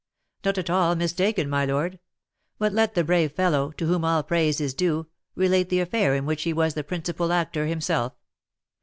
[0.43, 1.99] "Not at all mistaken, my lord.
[2.57, 6.25] But let the brave fellow, to whom all praise is due, relate the affair in
[6.25, 8.13] which he was the principal actor himself."